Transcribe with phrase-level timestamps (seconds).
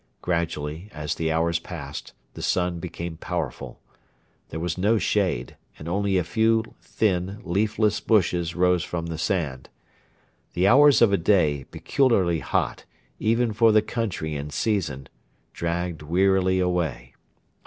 [0.23, 3.79] Gradually, as the hours passed, the sun became powerful.
[4.49, 9.69] There was no shade, and only a few thin, leafless bushes rose from the sand.
[10.53, 12.83] The hours of a day, peculiarly hot,
[13.19, 15.07] even for the country and season,
[15.53, 17.13] dragged wearily away.